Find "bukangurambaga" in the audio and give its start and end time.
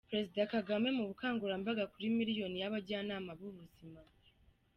1.09-1.83